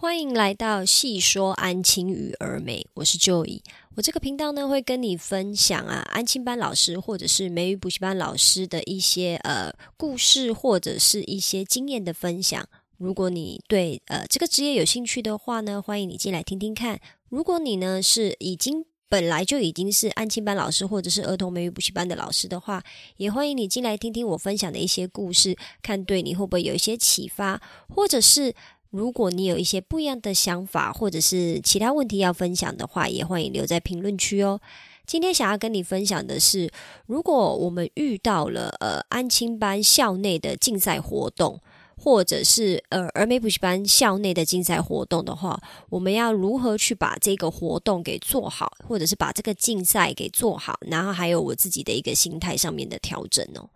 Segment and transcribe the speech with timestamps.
[0.00, 3.60] 欢迎来到细说安亲与儿美，我是 Joy。
[3.96, 12.64] 我这个频道呢，会跟你分享啊，安亲班老师或者是美语补习班老师的一些呃故事，或者是一些经验的分享。
[12.96, 17.00] 如果你对呃这个职业有兴趣的话呢，欢迎你进来听听看。
[17.28, 22.84] 如果你呢是已经本来就已经是安亲班老师或者是儿童美语补习班的老师的话，
[23.16, 28.54] 也欢迎你进来听听我分享的一些故事，看对你会不会有一些启发，或者是。
[28.90, 34.60] 如果你有一些不一样的想法，或者是其他问题要分享的话，也欢迎留在评论区哦。
[35.06, 36.70] 今天想要跟你分享的是，
[37.06, 41.60] 如果我们遇到了呃安亲班校内的竞赛活动，
[41.96, 53.68] 或者是呃儿美补习班校内的竞赛活动的话，我们要如何去把这个活动给做好，或者是把这个竞赛给做好，然后还有我自己的一个心态上面的调整哦。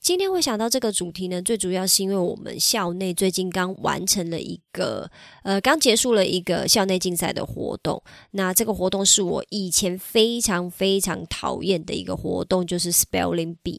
[0.00, 5.10] 今天会想到这个主题呢，最主要是因为我们校内最近刚完成了一个，
[5.42, 8.02] 呃，刚结束了一个校内竞赛的活动。
[8.30, 13.78] 那这个活动是我以前非常非常讨厌的一个活动，就是 Spelling Bee。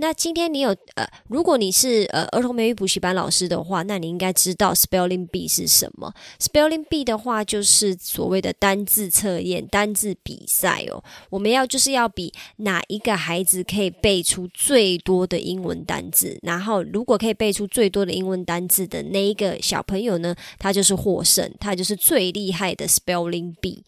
[0.00, 6.14] 那今天你有呃，如果你是呃儿童美语补习班老师的话，那你应该知道 Spelling b 是什么。
[6.38, 11.02] Spelling b 的话，就是所谓的单字测验、单字比赛哦。
[11.30, 23.70] 我们要就是要比哪一个孩子可以背出最多的英文单字，然后如果可以背出最多的英文单字的那一个小朋友呢，他就是获胜，他就是最厉害的 Spelling b。
[23.70, 23.84] e。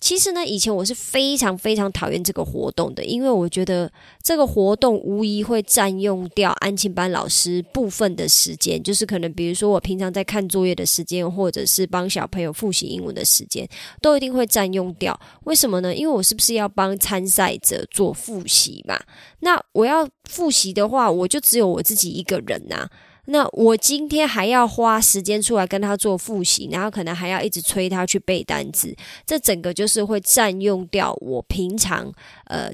[0.00, 3.90] 其实呢，以前我是非常非常讨厌这个活动的，因为我觉得
[4.22, 13.66] 这个活动无疑会占用掉安庆班老师部分的时间，就是可能比如说我平常在看作业的时间，或者是帮小朋友复习英文的时间，
[14.02, 15.18] 都一定会占用掉。
[15.44, 15.94] 为什么呢？
[15.94, 19.00] 因为我是不是要帮参赛者做复习嘛？
[19.40, 22.86] 那我要复习的话，我就只有我自己一个人呐。
[23.26, 28.94] 那我今天还要花时间出来跟他做复习，然后可能还要一直催他去背单词，
[29.26, 32.12] 这整个就是会占用掉我平常
[32.46, 32.70] 呃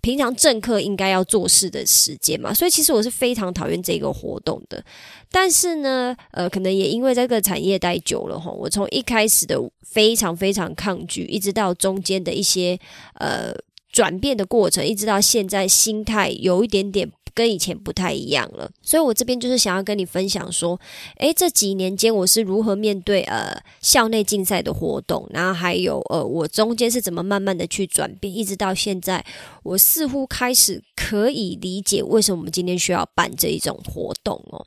[0.00, 2.54] 平常正课应该要做事的时间嘛。
[2.54, 4.84] 所以其实我是非常讨厌这个活动的。
[5.30, 12.78] 但是呢，呃，可能也因为这个产业待久了哈，我从一开始的非常非常抗拒，一直到中间的一些
[13.14, 13.52] 呃
[13.90, 17.10] 转变的过程，一直到现在心态有一点点。
[17.34, 20.78] 跟以前不太一样了，所以我这边就是想要跟你分享说，
[21.18, 29.24] 诶，这几年间我是如何面对呃校内竞赛的活动，然后还有呃我中间是怎么慢慢的去转变，一直到现在，
[29.62, 34.66] 我似乎开始可以理解为什么我们今天需要办这一种活动哦。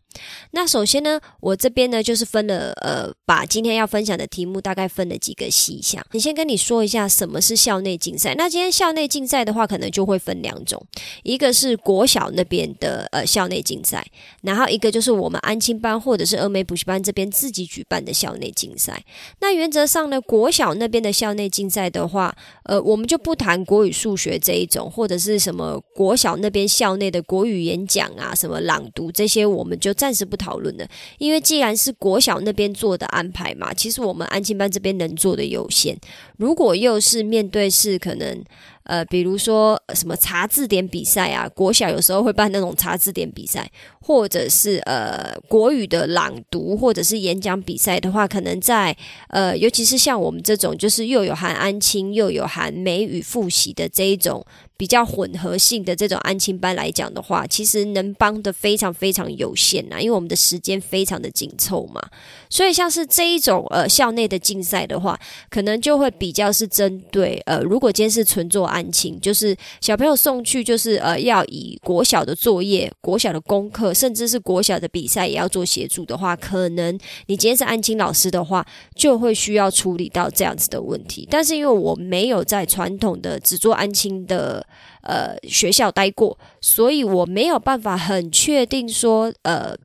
[0.51, 6.05] 那首先呢，我这边呢就是分了呃，把今天要分享的题目大概分了几个细项。
[6.11, 8.33] 你先跟你说一下什么是校内竞赛。
[8.35, 10.81] 那今天校内竞赛的话，可能就会分两种，
[11.23, 14.05] 一个是国小那边的呃校内竞赛，
[14.41, 19.03] 然后一个就是我们安亲班或者是峨眉补习班这边自己举办的校内竞赛。
[19.39, 35.97] 那原则上呢，国小那边的校内竞赛的话，呃，我们就不谈国语、数学这一种，或者是什么国小那边校内的国语演讲啊，什么朗读这些，我们就暂时不讨论了，因为既然是国小那边做的安排嘛，其实我们安亲班这边能做的有限。
[36.37, 38.43] 如果又是面对是可能。
[38.85, 43.69] 呃，比如说什么查字典比赛啊，国小有时候会办那种查字典比赛，
[43.99, 48.95] 或者是呃国语的朗读或者是演讲比赛的话，可能在
[49.29, 54.45] 呃，尤其是像我们这种就是又有含安亲又有含美语复习的这一种
[54.77, 62.01] 比较混合性的这种安亲班来讲的话，其实能帮的非常非常有限呐，因为我们的时间非常的紧凑嘛。
[62.49, 65.19] 所以像是这一种呃校内的竞赛的话，
[65.49, 76.93] 可能就会比较是针对呃，如果今天是纯做安亲，就是小朋友送去就是呃要以国小的作业、国小的功课，甚至是国小的比赛也要做协助的话，可能
[77.27, 78.65] 你今天是安亲老师的话，
[78.95, 81.27] 就会需要处理到这样子的问题。
[81.29, 84.64] 但是因为我没有在传统的只做安亲的
[85.01, 89.77] 呃学校待过，所以我没有办法很确定说呃。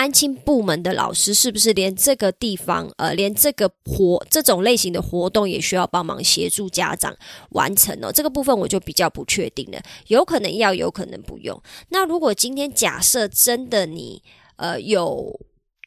[0.00, 7.16] 安亲部门的老师是不是连这个地方，呃，连这个活这种类型的活动也需要帮忙协助家长
[7.50, 8.12] 完成呢？
[8.12, 11.60] 这个部分我就比较不确定了，有可能要，有可能不用。
[11.88, 14.22] 那如果今天假设真的你，
[14.54, 15.40] 呃，有。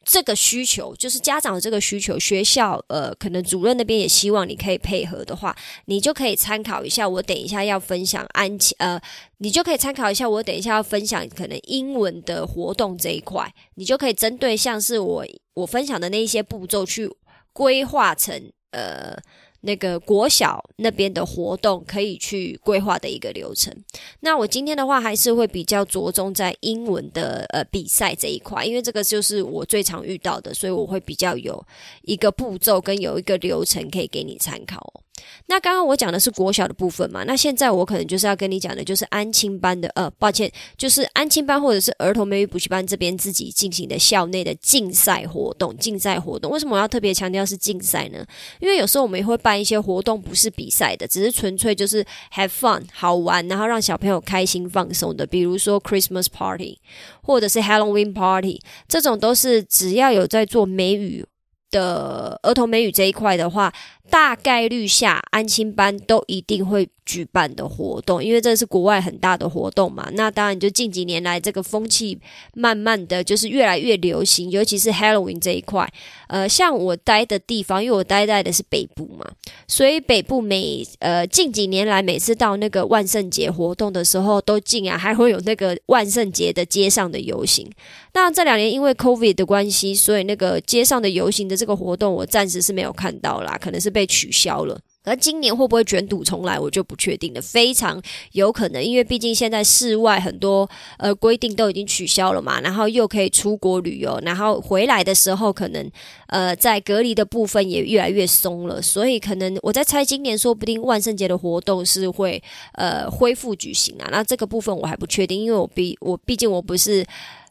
[0.03, 5.55] 这个需求就是家长的这个需求，学校呃，可能主任那边也希望你可以配合的话，
[5.85, 7.07] 你就可以参考一下。
[7.07, 8.99] 我等一下要分享安琪呃，
[9.37, 10.27] 你就可以参考一下。
[10.27, 17.09] 我等一下要分享可能英文的活动这一块，你就可以针对像是我我分享的那一些步骤去
[17.53, 19.17] 规划成呃。
[19.61, 23.75] 那个国小那边的活动可以去规划的一个流程。
[24.21, 31.63] 那我今天的话还是会比较着重在英文的呃比赛这一块，因为这个就是我最常遇到的，所以我会比较有
[32.03, 35.01] 一个步骤跟有一个流程可以给你参考。
[35.47, 45.75] 那刚刚我讲的是国小的部分嘛，那现在我可能就是要跟你讲的，就是安亲班的，呃，抱歉，就是安亲班或者是儿童美语补习班这边自己进行的校内的竞赛活动。
[45.77, 48.25] 竞赛活动为什么我要特别强调是竞赛呢？
[48.59, 52.03] 因为有时候我们也会办一些活动，不是比赛的，只是纯粹就是
[52.33, 56.79] have fun 好玩，然后让小朋友开心放松的，比如说 Christmas party
[57.21, 61.25] 或者是 Halloween party，这种都是只要有在做美语
[61.69, 63.73] 的儿童美语这一块的话。
[64.09, 70.09] 大概率下，安亲班都一定会举办的活动，因为这是国外很大的活动嘛。
[70.13, 72.19] 那当然，就近几年来，这个风气
[72.53, 75.91] 慢慢的就是越来越流行，尤其是 Halloween 这一块。
[76.27, 79.29] 呃，像我待的地方，因为我待在的是北部嘛，
[79.67, 87.69] 所以北部每呃近几年来，每次到那个万圣节活动的时候，都竟然还会有那个万圣节的街上的游行。
[88.13, 94.07] 那这两年因为 COVID 的关系，所以那个街上的游行的这个活动，我暂时是没有看到啦，可能是被。
[94.11, 97.41] 取消了，而今年会不会卷土重来，我就不确定了。
[97.41, 98.01] 非常
[98.33, 105.89] 有可能，因为毕竟现在室外很多呃规定都已经取消了嘛，然后又可以出国旅游，然后回来的时候可能
[106.27, 112.43] 呃在隔离的部分也越来越松了，所以可能我在猜今年说不定万圣节的活动是会
[112.73, 114.09] 呃恢复举行啊。
[114.11, 117.05] 那这个部分我还不确定，因为我毕我毕竟我不是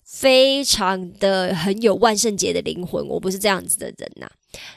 [0.04, 4.28] 非常的很有万圣节的灵魂，我不是这样子的人呐。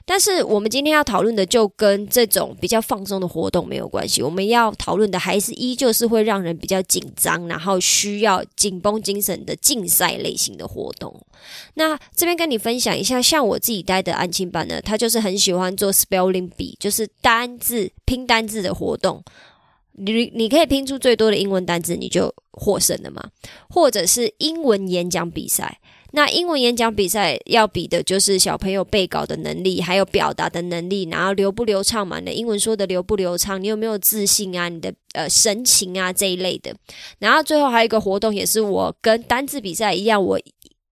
[0.05, 11.19] 但是我们今天要讨论的就跟这种比较放松的活动没有关系，我们要讨论的还是依旧是会让人比较紧张，然后需要紧绷精神的竞赛类型的活动。
[11.73, 19.23] 那这边跟你分享一下，像我自己待的安亲班呢，他就是很喜欢做 spelling bee，就是单字拼单字的活动。
[19.95, 23.23] 你你可以拼出最多的英文单字，你就获胜了嘛？
[23.69, 25.79] 或者是英文演讲比赛。
[26.15, 32.19] 那英文演讲比赛要比的就是小朋友背稿的能力，还有表达的能力，然后流不流畅嘛？
[32.19, 33.61] 你的英文说的流不流畅？
[33.61, 34.69] 你有没有自信啊？
[34.69, 36.71] 你的呃神情啊这一类的。
[37.17, 40.39] 然后最后还有一个活动，也是我跟单字比赛一样，我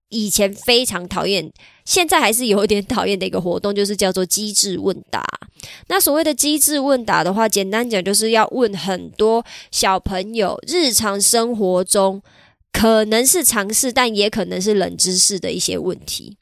[0.08, 1.52] 以前非常讨厌，
[1.84, 5.24] 现在还是有点讨厌的一个活动，就是叫做机智问答。
[5.86, 12.20] 那所谓的机智问答的话，简单讲就是要问很多小朋友日常生活中。
[12.72, 16.38] 可能是尝试，但也可能是冷知识的一些问题，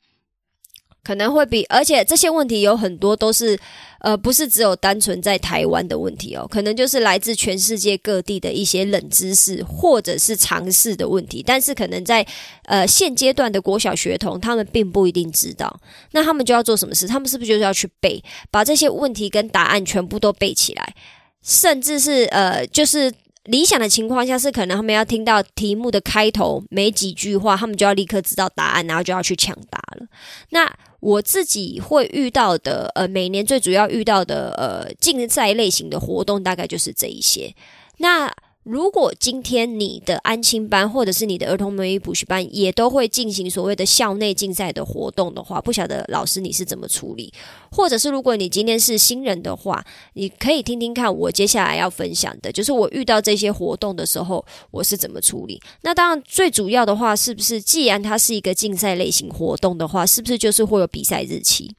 [1.02, 3.58] 可能会比，而且这些问题有很多都是，
[3.98, 12.24] 呃，不是只有单纯在台湾的问题哦，可能就是来自全世界各地的一些冷知识或者是尝试的问题，但是可能在
[12.64, 15.80] 呃现阶段的国小学童，他们并不一定知道，
[16.12, 17.08] 那他们就要做什么事？
[17.08, 20.94] 他们是不是就是要去背，把这些问题跟答案全部都背起来，
[21.42, 23.12] 甚至是呃，就是。
[23.50, 30.06] 理想的情况下是，可能他们要听到题目的开头没几句话，他们就要立刻知道答案，然后就要去抢答了。
[30.50, 37.52] 那我自己会遇到的，呃，每年最主要遇到的，呃，竞赛类型的活动，大概就是这一些。
[37.96, 38.32] 那
[38.70, 47.32] 如果今天你的安亲班或者是你的儿童美语补习班也都会进行所谓的校内竞赛的活动的话，不晓得老师你是怎么处理？
[47.72, 55.60] 或者是如果你今天是新人的话，你可以听听看我接下来要分享的，就是我遇到这些活动的时候我是怎么处理。
[55.82, 61.74] 那当然最主要的话，是不是既然它是一个竞赛类型活动的话，是不是就是会有比赛日期？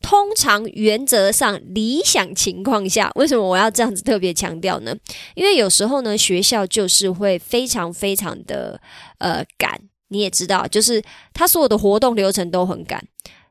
[0.00, 4.96] 通常原则上理想情况下，为什么我要这样子特别强调呢？
[5.34, 8.80] 因为有时候呢，学校就是会非常非常的
[9.18, 11.02] 呃赶，你也知道，就是
[11.34, 13.04] 他所有的活动流程都很赶，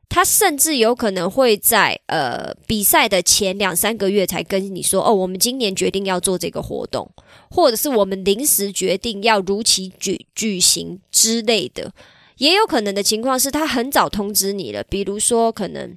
[0.08, 7.08] 他甚至有可能会在呃比赛的前两三个月才跟你说，哦，我们今年决定要做这个活动，
[7.50, 11.92] 或者是我们临时决定要如期举举行之类的。
[12.38, 15.96] 也有可能的情况是他很早通知你了，比如说可能。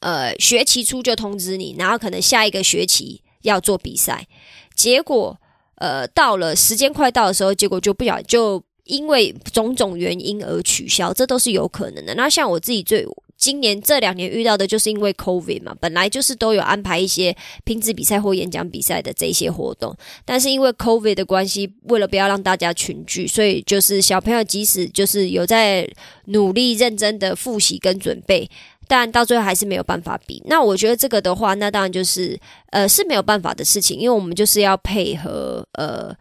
[0.00, 4.26] 呃，学期初就通知你，然后可能下一个学期要做比赛，
[4.74, 5.36] 结果
[5.76, 12.14] 呃到了时间快到的时候，结果就不小就因为种种原因而取消，这都是有可能的。
[12.14, 25.88] 那像我自己最今年这两年遇到的，就是因为 COVID 嘛，本来就是都有安排一些拼字比赛或演讲比赛的这些活动，但是因为 COVID 的关系，为了不要让大家群聚，所以就是小朋友即使就是有在
[26.26, 28.48] 努力认真的复习跟准备。
[28.88, 30.42] 但到最后还是没有办法比。
[30.46, 32.36] 那我觉得这个的话，那当然就是
[32.70, 36.12] 呃是没有办法的事情，因为我们就是要配合呃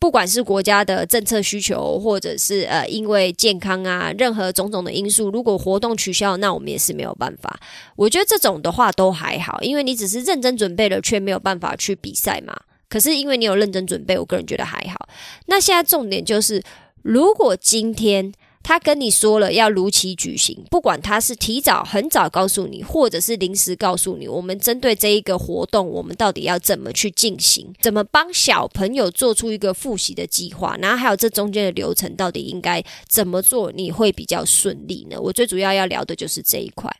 [0.00, 7.58] 不管是国家的政策需求，或者是呃因为健康啊，任何种种的因素，如果活动取消，那我们也是没有办法。
[7.94, 12.54] 我觉得这种的话都还好，因为你只是认真准备了，却没有办法去比赛嘛。
[12.88, 15.08] 可是因为你有认真准备，我个人觉得还好。
[15.46, 16.62] 那现在重点就是，
[17.02, 18.32] 如果今天。
[18.64, 35.20] 他跟你说了要如期举行，不管他是提早很早告诉你，或者是临时告诉你，我们针对这一个活动，我们到底要怎么去进行，怎么帮小朋友做出一个复习的计划，然后还有这中间的流程到底应该怎么做，你会比较顺利呢？
[35.20, 36.90] 我最主要要聊的就是这一块。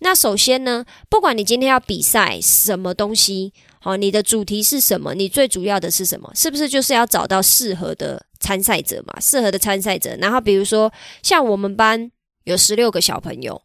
[0.00, 3.52] 那首先呢，不管你今天要比赛什么东西，
[3.82, 6.30] 好，你的主题是什么，你最主要的是什么？
[6.34, 8.24] 是不是就是要找到适合的？
[8.42, 10.16] 参赛者嘛，适合的参赛者。
[10.20, 12.10] 然后比如说，像我们班
[12.42, 13.62] 有十六个小朋友，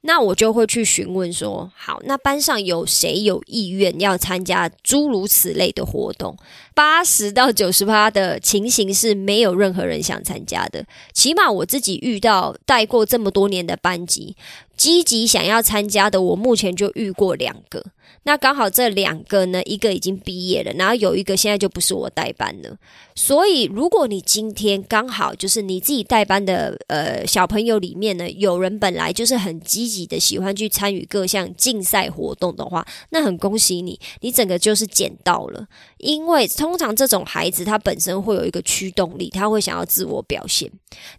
[0.00, 6.34] 那我就会去询问说：好，那班上有谁有意愿要参加诸如此类的活动？
[6.74, 10.86] 八十到九十八的情形是没有任何人想参加的。
[11.12, 14.34] 起码我自己遇到带过这么多年的班级，
[14.74, 17.84] 积极想要参加的，我目前就遇过两个。
[18.24, 22.76] 那刚好这两个呢，一个已经毕业了，然后有一个现在就不是我代班了。
[23.14, 35.68] 所以，如果你今天刚好就是你自己代班的呃小朋友里面呢，有人本来就是很积极的喜欢去参与各项竞赛活动的话，那很恭喜你，你整个就是捡到了。
[36.04, 40.70] 因为通常这种孩子他本身会有一个驱动力，他会想要自我表现。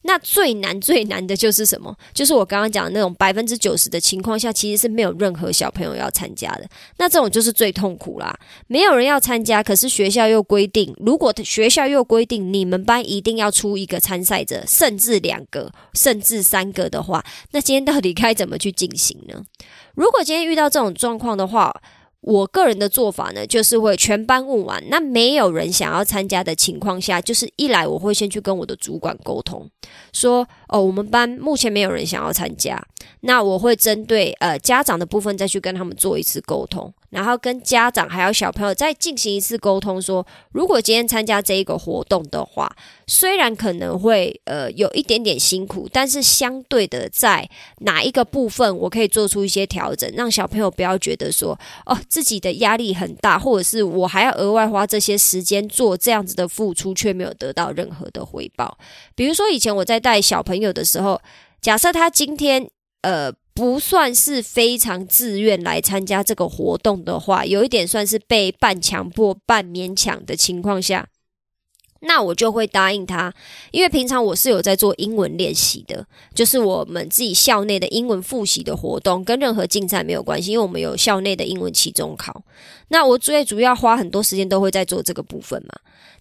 [0.03, 1.93] 那最难最难的就是什么？
[2.13, 6.69] 就是我刚刚讲的那种百分之九十的情况下，其实是没有任何小朋友要参加的。
[6.97, 8.37] 那这种就是最痛苦啦，
[8.67, 19.43] 没有人要参加，可是学校又规定，如果学校又规定你们班一定要出一个参赛者，甚至两个，甚至三个的话，那今天到底该怎么去进行呢？
[19.95, 21.73] 如果今天遇到这种状况的话，
[22.25, 29.69] 我个人的做法呢，就是会全班问完，那没有人想要参加的情况下，就是一来我会先去跟我的主管沟通，
[30.11, 32.83] 说哦，我们班目前没有人想要参加，
[33.21, 36.91] 那我会针对呃家长的部分再去跟他们做一次沟通。
[37.15, 42.69] 然后跟家长还有小朋友再进行一次沟通，说如果今天参加这一个活动的话，
[43.07, 58.77] 虽然可能会呃有一点点辛苦，但是相对的在哪一个部分我可以做出一些调整，让小朋友不要觉得说哦自己的压力很大，或者是我还要额外花这些时间做这样子的付出，却没有得到任何的回报。
[59.15, 61.21] 比如说以前我在带小朋友的时候，
[61.61, 62.69] 假设他今天
[63.03, 63.31] 呃。
[63.55, 71.07] 不算是非常自愿来参加这个活动的话，有一点算是被半强迫、半勉强的情况下，
[72.01, 73.33] 那我就会答应他，
[73.71, 82.43] 因为平常我是有在做英文练习的，就是我们自己校内的英文复习的活动，跟任何竞赛没有关系，因为我们有校内的英文期中考。
[82.89, 85.73] 那我最主要花很多时间都会在做这个部分嘛。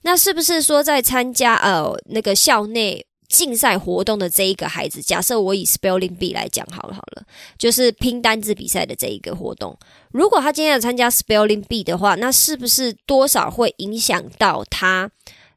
[0.03, 3.05] 那是不是说在参加呃那个校内？
[3.35, 7.25] 竞赛活动的这一个孩子，假设我以 Spelling Bee 来讲好了，好了，
[7.59, 9.77] 就是拼单字比赛的这一个活动。
[10.13, 15.11] 如果他今天要参加 Spelling Bee 的话，那是不是多少会影响到他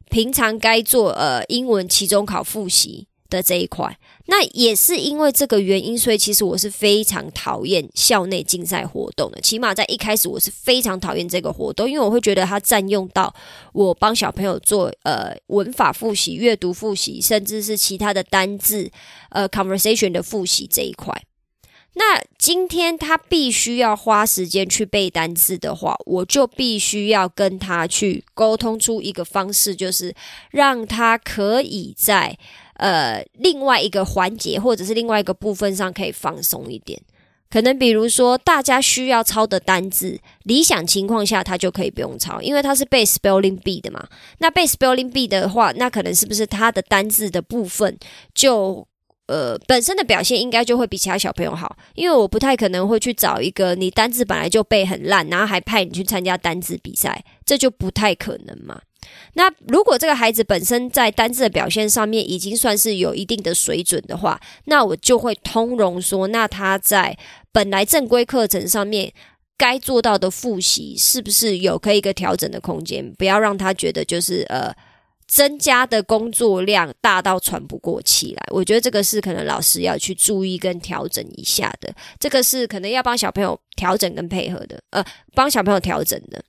[0.09, 3.07] 平常该做呃英文期中考复习？
[3.29, 9.41] 的这一块，那也是因为这个原因，所以其实我是非常讨厌校内竞赛活动的。
[9.41, 13.33] 起码在一开始，我是非常讨厌这个活动，因为我会觉得它占用到
[13.73, 18.89] 我帮小朋友做呃文法复习、阅读复习，甚至是其他的单字
[19.29, 21.23] 呃 conversation 的复习这一块。
[21.93, 30.13] 那今天他必须要花时间去背单词的话，我就必须要跟他去沟通出一个方式，就是
[30.51, 32.37] 让他可以在。
[32.77, 36.99] 呃，另外一个环节或者是另外一个部分上可以放松一点，
[37.49, 44.07] 可能比如说大家需要抄的单字，理想情况下他就可以不用抄，因为他是背 spelling bee 的嘛。
[44.37, 47.97] 那背 spelling bee 的话，那可能是不是他的单字的部分
[48.35, 48.87] 就
[49.25, 51.75] 呃本身的表现应该就会比其他小朋友好？
[51.95, 58.81] 因为我不太可能会去找一个你单字本来就背很烂，然后还派你去参加单字比赛，这就不太可能嘛。
[59.33, 67.17] 那如果这个孩子本身在单字的表现上面已经算是有一定的水准的话，那我就会通融说，那他在
[67.51, 69.13] 本来正规课程上面
[69.57, 73.13] 该做到的复习，是不是有可以一个调整的空间？
[73.13, 74.73] 不要让他觉得就是呃
[75.27, 78.43] 增加的工作量大到喘不过气来。
[78.49, 86.43] 我觉得这个是可能老师要去注意跟调整一下的，这个是可能要帮小朋友调整跟配合的，呃，帮小朋友调整的。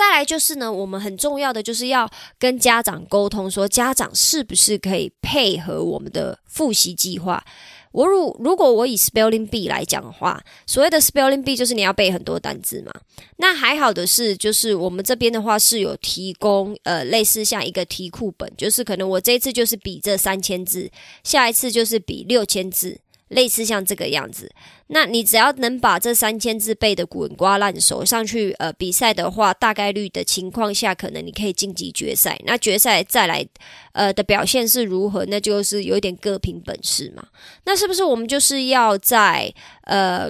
[0.00, 7.44] 再来就是呢，我们很重要的就是要跟家长沟通，说家长是不是可以配合我们的复习计划。
[7.92, 12.90] 我如如果我以 spelling B 来讲的话，所谓的 spelling B 就是你要背很多单字嘛。
[13.36, 20.90] 那还好的是，就是我们这边的话是有提供呃类似像一个题库本，就是可能我这一次就是比这三千字，
[21.22, 22.98] 下一次就是比六千字。
[23.30, 24.52] 类似像这个样子，
[24.88, 32.36] 那你只要能把这三千字背的滚瓜烂熟，上去呃比赛的话，大概率的情况下，可能你可以晋级决赛。
[32.44, 33.46] 那决赛再来
[33.92, 37.28] 呃的表现是如何，那就是有点各凭本事嘛。
[37.64, 40.28] 那是不是我们就是要在呃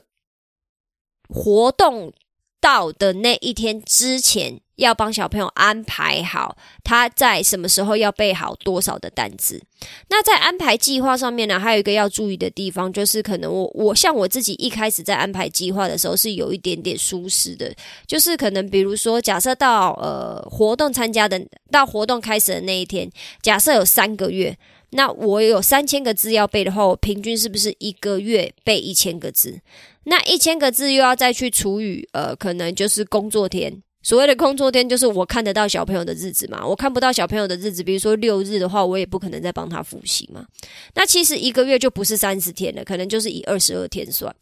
[1.29, 2.13] 活动
[2.61, 4.61] 到的那一天之前？
[4.81, 9.63] 要帮小朋友安排好他在什么时候要背好多少的单词。
[10.09, 17.71] 那在安排计划上面呢，还有一个要注意的地方，就是可能我我像我自己一开始在安排计划的时候是有一点点疏失的，
[18.07, 21.39] 就是可能比如说假设到呃活动参加的
[21.71, 23.11] 到活动开始的那一天，
[23.43, 24.57] 假设有三个月，
[24.91, 29.61] 那我有三千个字要背的话，我平均是不是一个月背一千个字？
[30.05, 33.83] 那一千个字又要再去除以呃，可能就是工作天。
[34.03, 36.67] 所谓的工作天，就是我看得到小朋友的日子嘛。
[36.67, 40.47] 我看不到小朋友的日子，比如说六日的话，我也不可能再帮他复习嘛。
[40.95, 44.35] 那其实一个月就不是三十天了，可能就是以二十二天算。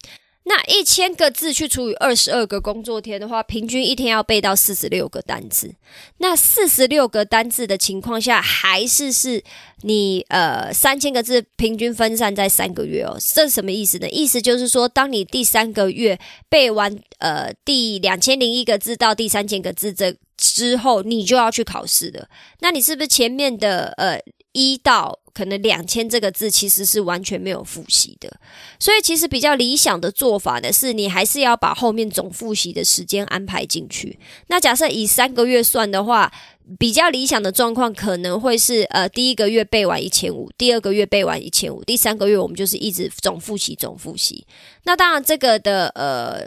[0.48, 5.74] 那一千个字去除以二十二个工作天的话，平均一天要背到四十六个单字。
[6.16, 9.44] 那四十六个单字的情况下，还是是
[9.82, 13.18] 你呃三千个字平均分散在三个月哦。
[13.34, 14.08] 这是什么意思呢？
[14.08, 22.26] 意思就是说，当你第三个月背完呃第两千零一个字到第三千个字这之后，你就要去考试了。
[22.60, 24.18] 那你是不是前面的呃
[24.52, 25.20] 一到？
[25.34, 28.40] 可能两千这个字其实是完全没有复习的，
[28.80, 34.18] 所以其实比较理想的做法呢，是你还是要把后面总复习的时间安排进去。
[34.48, 36.32] 那假设以三个月算的话，
[36.76, 44.44] 比较理想的状况可能会是呃第一个月背完一千五，第二个月背完一千五，第三个月我们就是一直总复习总复习。
[44.82, 46.44] 那当然这个的呃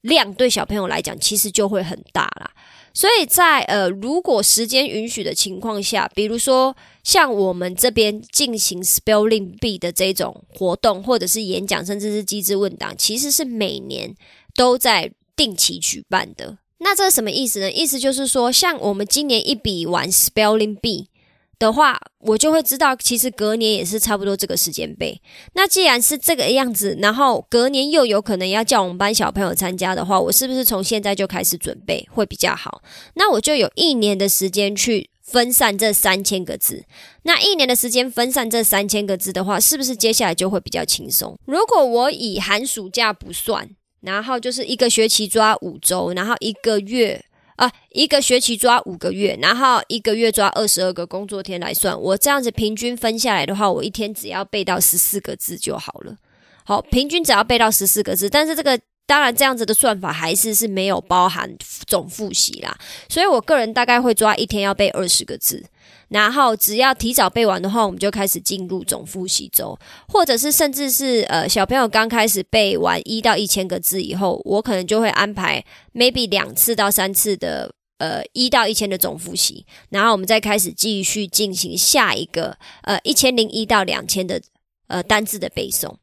[0.00, 2.50] 量对小朋友来讲其实就会很大啦。
[2.94, 14.14] 所以在呃，如果时间允许的情况下，比如说像我们这边进行 spelling bee 的这种活动，或者是演讲，甚至是机制问答，其实是每年
[14.54, 16.58] 都在定期举办的。
[16.78, 17.70] 那这是什么意思呢？
[17.70, 21.06] 意思就是说，像我们今年一比完 spelling bee。
[21.58, 25.20] 的话，我就会知道，其实隔年也是差不多这个时间背。
[25.54, 32.82] 那既然是这个样子，然后隔年又有可能要叫我们班小朋友参加的话，我是不是从现在就开始准备会比较好？
[33.14, 36.84] 那我就有一年的时间去分散这三千个字。
[37.22, 41.38] 那一年的时间分散这三千个字的话，是不是接下来就会比较轻松？
[41.46, 47.24] 如果我以寒暑假不算，然后就是一个学期抓五周，然后一个月。
[47.62, 56.16] 啊，一个学期抓五个月，然后一个月抓二十二个工作天来算，我这样子平均分下来的话，我一天只要背到十四个字就好了。
[56.64, 58.78] 好，平均只要背到十四个字，但是这个。
[59.04, 61.52] 当然，这样子的算法还是是没有包含
[61.86, 62.74] 总复习啦，
[63.10, 65.62] 所以我个人大概会抓一天要背二十个字，
[66.08, 69.78] 然后只要提早背完的话，我们就开始进入总复习周，
[70.08, 84.40] 或者是甚至是呃小朋友刚开始背完一到一千个字以后，我可能就会安排 maybe 两次到三次的呃一到一千的总复习，然后我们再开始继续进行下一个呃一千零一到两千的
[84.88, 85.94] 呃单字的背诵。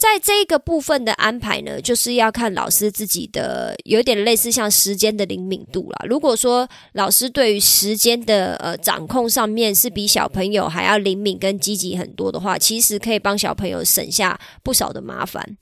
[0.00, 6.06] 在这个部分的安排呢，就是要看老师自己的，有点类似像时间的灵敏度啦。
[6.08, 15.58] 如果说老师对于时间的呃掌控上面是比小朋友还要灵敏跟积极很多的话，其实可以帮小朋友省下不少的麻烦。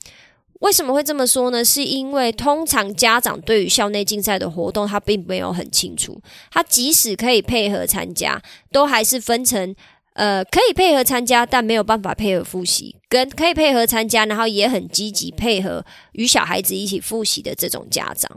[0.61, 1.65] 为什么会这么说呢？
[1.65, 6.21] 是因为通常家长对于校内竞赛的活动，他并没有很清楚，
[6.53, 9.75] 他即使可以配合参加，都还是分成。
[10.19, 18.29] 呃，可以配合参加，但没有办法配合复习；跟可以配合参加，然后也很积极配合与小孩子一起复习的这种家长。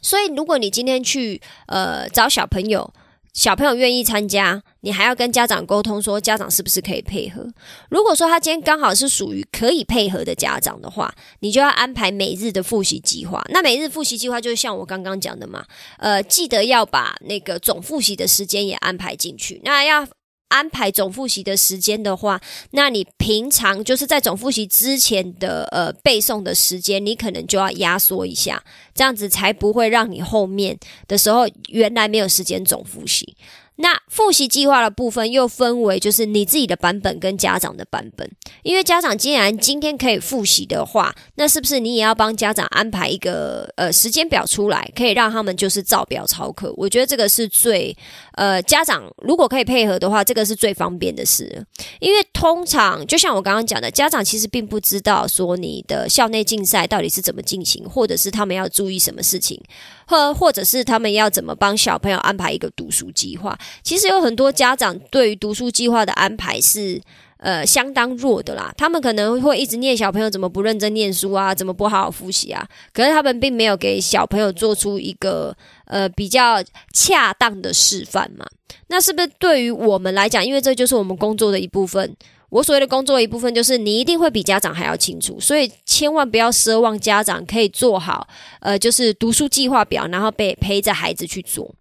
[0.00, 2.90] 所以，如果你今天去呃找小朋友，
[3.34, 7.46] 小朋友愿意参加，你还要跟家长沟通说，家长是不是可以配合？
[7.90, 13.44] 如果说他今天刚好是属于可以配合的家长的话，你就要安排每日的复习计划。
[13.50, 15.66] 那每日复习计划就是像我刚刚讲的嘛，
[15.98, 19.60] 呃，记得要把那个总复习的时间也安排进去。
[19.62, 20.08] 那要。
[20.48, 22.40] 安排总复习的时间的话，
[22.72, 28.62] 那你平常就是在总复习之前的呃背诵的时间，你可能就要压缩一下，
[28.94, 33.36] 这样子才不会让你后面的时候原来没有时间总复习。
[33.80, 38.28] 那复习计划的部分又分为就是你自己的版本跟家长的版本，
[38.62, 46.74] 因为家长既然今天可以复习的话，那是不是你也要帮家长安排一个呃时间表出来，可以让他们就是照表操课？
[46.76, 47.96] 我觉得这个是最
[48.32, 51.64] 呃家长如果可以配合的话，这个是最方便的事。
[52.00, 59.62] 因为通常就像我刚刚讲的，家长其实并不知道说你的校内竞赛到底是怎么进行，或者是他们要注意什么事情。
[60.08, 63.56] 或或者是他们要怎么帮小朋友安排一个读书计划？
[63.82, 67.00] 其实有很多家长对于读书计划的安排是
[67.36, 68.72] 呃相当弱的啦。
[68.76, 72.66] 他们可能会一直念小朋友怎么不认真念书啊，怎么不好好复习啊。
[72.94, 78.46] 可是他们并没有给小朋友做出一个呃比较恰当的示范嘛。
[78.88, 82.16] 那是不是对于我们来讲，因为这就是我们工作的一部分？
[82.50, 88.26] 我所谓的工作一部分，就是你一定会比家长还要清楚，所以千万不要奢望家长可以做好，
[88.60, 91.74] 呃，就是读书计划表，然后被陪着孩子去做。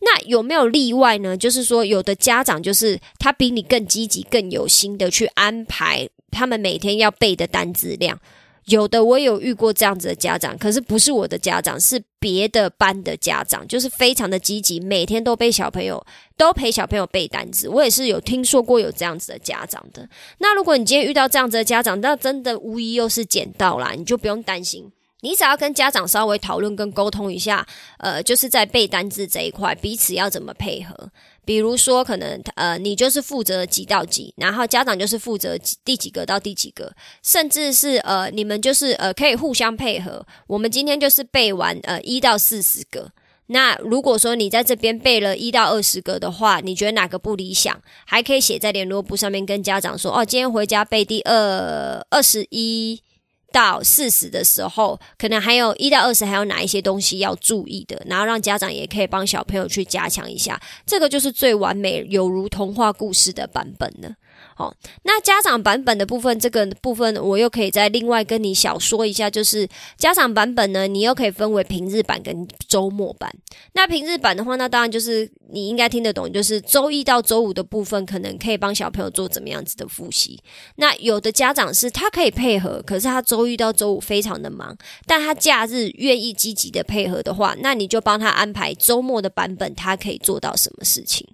[0.00, 1.36] 那有没有例外呢？
[1.36, 8.18] 就是说，有的家长就是他比你更积极、更有心的去安排他们每天要背的单词量。
[8.66, 16.04] 有的我有遇过这样子的家长，可是不是我的家长，是别的班的家长，就是非常的积极，每天都背小朋友，
[16.36, 17.68] 都陪小朋友背单词。
[17.68, 20.08] 我也是有听说过有这样子的家长的。
[20.38, 24.90] 那如果你今天遇到这样子的家长，那真的无疑又是捡到啦，你就不用担心。
[25.22, 27.66] 你只要跟家长稍微讨论跟沟通一下，
[27.98, 31.10] 呃，就是在背单字这一块，彼此要怎么配合。
[31.44, 40.24] 比如说，可能呃，你就是负责几到几，然后家长就是负责第几个到第几个，甚至是呃，你们就是呃，可以互相配合。
[40.46, 43.10] 我们今天就是背完呃一到四十个。
[43.46, 47.82] 那如果说你在这边背了一到二十个的话，你觉得哪个不理想？
[48.06, 53.02] 还可以写在联络簿上面跟家长说哦，今天回家背第二二十一。
[53.52, 64.14] 到四十的时候，可能还有一到二十，还有哪一些东西要注意的，然后让家长也可以帮小朋友去加强一下，这个就是最完美，有如童话故事的版本了。
[64.60, 73.34] 哦，那家长版本的部分，这个部分我又可以再另外跟你小说一下，就是家长版本呢，你又可以分为平日版跟周末版。
[73.72, 80.38] 那平日版的话，那当然就是你应该听得懂，就是周一到周五的部分，可能可以帮小朋友做怎么样子的复习。
[80.76, 91.26] 那有的家长是他可以配合，可是他周一到周五非常的忙，但他假日愿意积极的配合的话，那你就帮他安排周末的版本，他可以做到什么事情。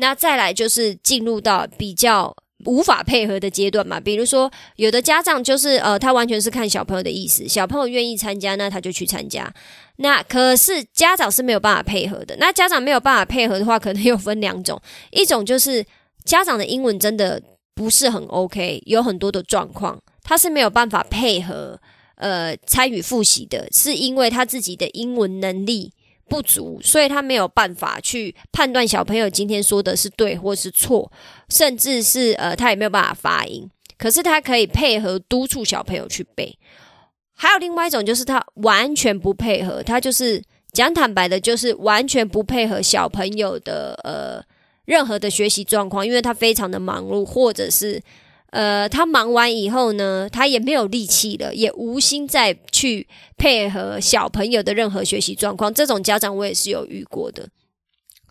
[0.00, 2.34] 那再来就是进入到比较
[2.64, 9.52] 无法配合的阶段嘛，比如说有的家长就是呃，他完全是看小朋友的意思，小朋友愿意参加，那他就去参加。
[9.96, 12.36] 那可是家长是没有办法配合的。
[12.38, 14.80] 那家长没有办法配合的话，可能又分两种，
[15.10, 15.84] 一种就是
[16.24, 17.42] 家长的英文真的
[17.74, 21.80] 不是很 OK，有很多的状况，他是没有办法配合
[22.16, 25.92] 呃参与复习的，是因为他自己的英文能力。
[26.28, 31.10] 不足，所以他没有办法去判断小朋友今天说的是对或是错，
[31.48, 33.68] 甚至是呃，他也没有办法发音。
[33.96, 36.58] 可是他可以配合督促小朋友去背。
[37.32, 44.42] 还有另外一种，就是他完全不配合，他就是讲坦白的，就是完全不配合小朋友的呃
[44.84, 48.00] 任何的学习状况，因为他非常的忙碌，或者是。
[48.50, 53.06] 呃，他忙完以后呢，他也没有力气了，也无心再去
[53.36, 55.72] 配合小朋友的任何学习状况。
[55.72, 57.48] 这种家长我也是有遇过的。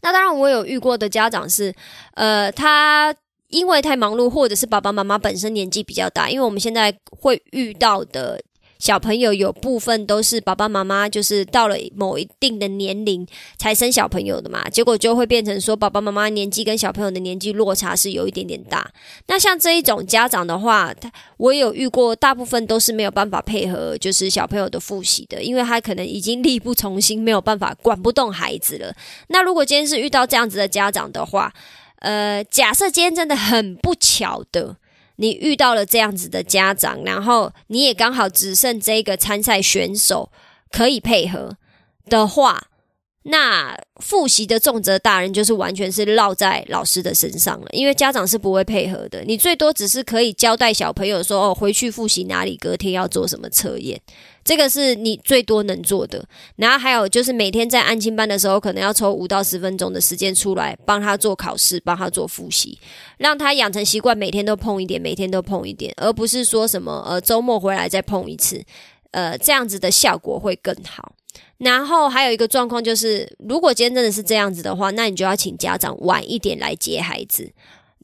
[0.02, 1.74] 那当然，我有遇过的家长是，
[2.16, 3.16] 呃，他
[3.50, 8.42] 因为太忙碌，或者是爸爸妈妈本身年纪比较大，因为我们现在会遇到的。
[8.80, 13.26] 小朋友有部分都是爸爸妈妈就是到了某一定的年龄
[13.58, 18.92] 才生小朋友的嘛，结果就会变成说爸爸妈妈年纪跟小朋友的年纪落差是有一点点大。
[19.28, 28.94] 那像这一种家长的话，他我有遇过，大部分都是没有办法配合，就是小朋友的复习的，因为他可能已经力不从心，没有办法管不动孩子了。
[29.28, 31.54] 那如果今天是遇到这样子的家长的话，
[32.00, 34.78] 呃，假设今天真的很不巧的。
[35.18, 40.32] 你遇到了这样子的家长，然后你也刚好只剩这个参赛选手
[40.72, 41.58] 可以配合
[42.06, 42.68] 的话，
[43.30, 49.22] 那复习的重责大人就是完全是落在老师的身上了，因为家长是不会配合的。
[49.26, 54.00] 你最多只是可以交代小朋友说：“哦，回去复习哪里，隔天要做什么测验。”
[54.46, 56.24] 这个是你最多能做的，
[56.56, 62.80] 然后还有就是每天在安亲班的时候，可能要抽五到十分钟的时间出来帮他做考试，帮他做复习，
[63.18, 68.64] 让他养成习惯，每天都碰一点，每天都碰一点，而不是说什么呃周末回来再碰一次，
[69.12, 71.12] 呃这样子的效果会更好。
[71.58, 77.52] 然后还有一个状况就是，如果今天真的是这样子的话，那你就要请家长晚一点来接孩子，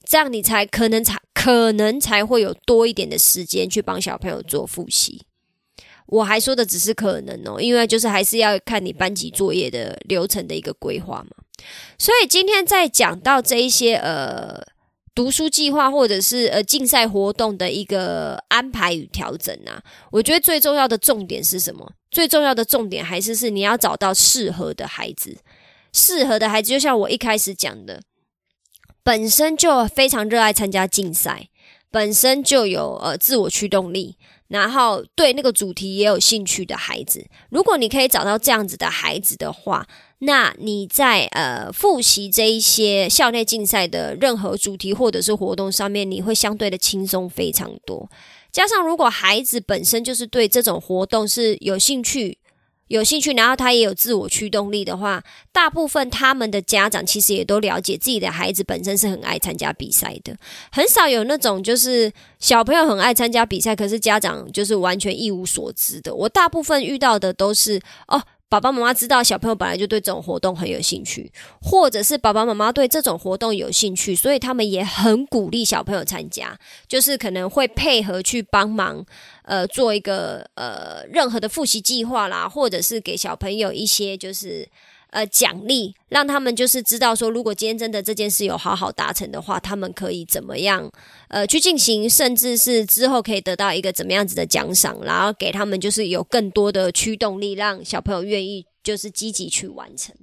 [0.05, 5.21] 这样你才可能才可能才会有多一点的时间去帮小朋友做复习。
[6.07, 11.29] 我还说的只是可能哦，因为就是还是要看你班级作业的流程的一个规划嘛。
[11.97, 14.61] 所以今天在讲到这一些呃
[15.15, 21.91] 读书计划或者是呃竞赛活动的一个安排与调整啊，我觉得最重要的重点是什么？
[22.09, 25.37] 最重要的重点还是是你要找到适合的孩子，
[25.91, 28.01] 适合的孩子就像我一开始讲的，
[29.03, 31.49] 本身就非常热爱参加竞赛，
[31.91, 34.17] 本身就有呃自我驱动力。
[34.49, 39.87] 然后对那个主题也有兴趣的孩子，如果你可以找到这样子的孩子的话，
[40.25, 48.09] 那你在呃复习这一些校内竞赛的任何主题或者是活动上面，你会相对的轻松非常多。
[48.51, 52.39] 加上如果孩子本身就是对这种活动是有兴趣。
[52.89, 60.35] 有兴趣，然后他也有自我驱动力的话，大部分他们的家长其实也都了解自己的孩子本身是很爱参加比赛的，
[60.69, 66.13] 很少有那种就是小朋友很爱参加比赛，可是家长就是完全一无所知的。
[66.13, 68.21] 我大部分遇到的都是哦。
[68.53, 76.55] 爸爸妈妈知道小朋友本来就对这种活动很有兴趣，或者是爸爸妈妈对这种活动有兴趣，所以他们也很鼓励小朋友参加，
[76.87, 79.03] 就是可能会配合去帮忙，
[79.41, 84.69] 呃，做一个呃任何的复习计划啦，或者是给小朋友一些就是。
[85.13, 90.91] 呃，奖励让他们就是知道说，如果今天真的这件事有好好达成的话，他们可以怎么样
[91.27, 100.15] 呃去进行，甚至是之后可以得到一个怎么样子的奖赏，然后给他们就是有更多的驱动力，让小朋友愿意就是积极去完成。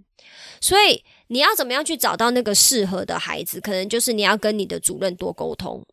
[0.60, 3.60] 所以你要怎么样去找到那个适合的孩子？
[3.60, 5.86] 可能就是你要跟你的主任多沟通，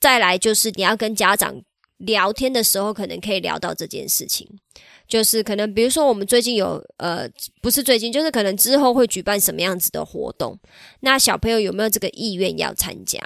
[0.00, 1.60] 再来就是你要跟家长
[1.98, 4.48] 聊天的时候，可能可以聊到这件事情。
[5.06, 7.26] 就是可能，比如说我们最近有呃，
[7.62, 10.58] 不是最近，就是可能之后会举办什么样子的活动，
[11.00, 13.18] 那小朋友有没有这个意愿要参加？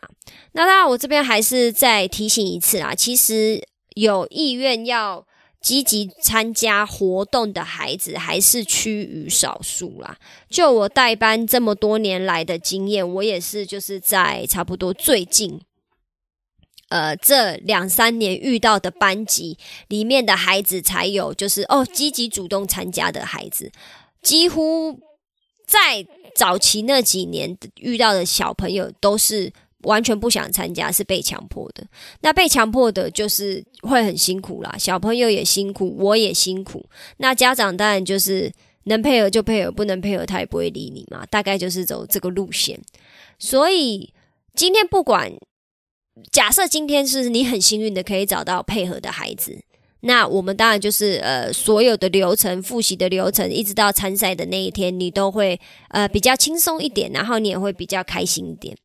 [0.52, 3.60] 那当然，我这边还是再提醒一次啦，其实
[3.96, 5.26] 有意愿要
[5.60, 10.16] 积极参加活动的孩子还是趋于少数啦。
[10.48, 15.60] 就我带班这么多年来的经验，我也是就是在差不多最近。
[16.92, 19.56] 呃，这两三年遇到的班级
[19.88, 23.72] 里面的孩子，才有就是哦，积极主动参加的孩子，
[24.20, 25.00] 几乎
[25.66, 29.50] 在早期那几年遇到的小朋友，都是
[29.84, 31.82] 完全不想参加，是被强迫的。
[32.20, 36.84] 那被强迫的，就是会很辛苦啦，小朋友也辛苦，我也辛苦。
[37.16, 38.52] 那家长当然就是
[38.84, 41.24] 能配合就配合，不能配合他也不会理你嘛。
[41.30, 42.78] 大概就是走这个路线。
[43.38, 44.12] 所以
[44.54, 45.32] 今天不管。
[46.30, 49.62] 假设今天是你很幸运的可以找到配合的孩子，
[50.00, 58.76] 那我们当然就是呃所有的流程复习的流程，一直到参赛的那一天，你都会呃比较轻松一点，然后你也会比较开心一点。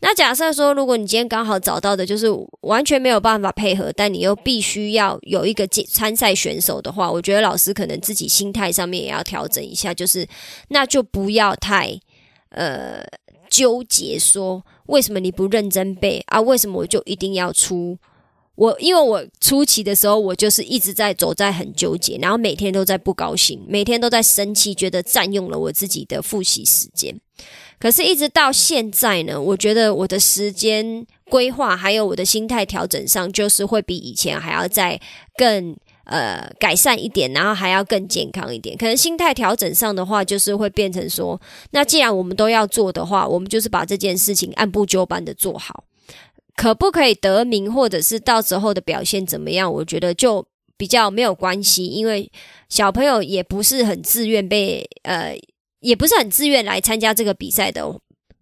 [0.00, 2.26] 那假设说，如果你今天刚好找到的就是
[2.62, 10.26] 完全没有办法配合，但你又必须要有一个参赛选手的话，我觉得老师可能自己心态上面也要调整一下，就是
[10.68, 11.98] 那就不要太
[12.50, 13.04] 呃
[13.54, 14.64] 纠结说。
[14.86, 16.38] 为什么你不认真背啊？
[16.38, 17.96] 为什么我就一定要出？
[18.54, 27.18] 我因为我初期的时候，我就是一直在走在很纠结，然后每天都在不高兴，每天都在生气，觉得占用了我自己的复习时间。
[27.78, 35.00] 可是，一直到现在呢，我觉得我的时间规划还有我的心态调整上，就是会比以前还要再
[35.38, 35.74] 更。
[36.04, 38.76] 呃，改善一点，然后还要更健康一点。
[38.76, 41.40] 可能心态调整上的话，就是会变成说，
[41.70, 45.84] 那既然我们都要做的话，我们就是把这件事情按部就班的做好。
[46.56, 49.72] 可不可以得名，或者是到时候的表现怎么样？
[49.72, 52.30] 我觉得就比较没有关系，因为
[52.68, 55.36] 小朋友也不是很自愿被呃，
[55.80, 57.82] 也不是很自愿来参加这个比赛的。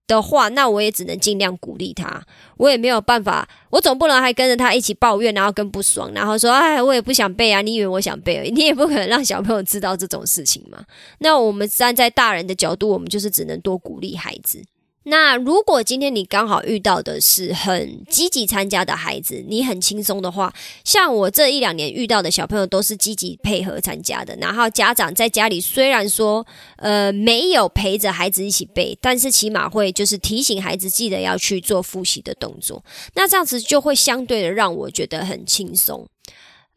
[0.07, 2.23] 的话，那我也只能尽量鼓励他。
[2.59, 8.51] 我也没有办法，我总不能还跟着他一起抱怨，然后更不爽，然后说：“哎，我也不想背啊！”你以为我想背？
[8.51, 10.85] 你也不可能让小朋友知道这种事情嘛。
[11.19, 14.63] 那我们站在大人的角度，我们就是只能多鼓励孩子。
[15.05, 20.53] 那如果今天你刚好遇到的是很积极参加的孩子，你很轻松的话，
[20.85, 24.37] 像我这一两年遇到的小朋友都是积极配合参加的。
[24.37, 32.85] 然后家长在家里虽然说呃没有陪着孩子一起背，但是起码会就是提醒孩子记得要去做复习的动作。
[33.15, 36.07] 那这样子就会相对的让我觉得很轻松。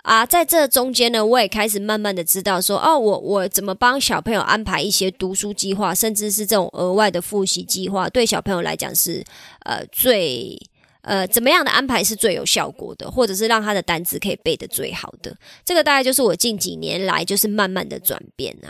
[0.05, 9.23] 啊，在这中间呢，我也开始慢慢的知道说，哦，我我怎么帮小朋友安排一些读书计划，甚至是这种额外的复习计划，对小朋友来讲是
[9.61, 10.55] 呃最
[11.01, 15.35] 呃怎么样的安排是最有效果的，或者是让他的单词可以背得最好的。
[15.65, 18.69] 这个大概就是我近几年来就是慢慢的转变啊。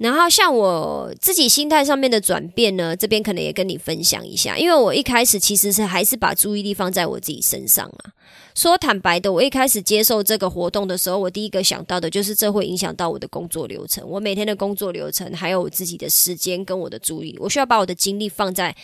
[0.00, 8.10] 然后像我自己心态上面的转变呢，这边可能也跟你分享一下，因为我一开始其实是还是把注意力放在我自己身上啊。
[8.54, 18.74] 说坦白的，我一开始接受这个活动的时候，我第一个想到的就是这会影响到我的工作流程，我每天的工作流程，还有我自己的时间跟我的注意，我需要把我的精力放在。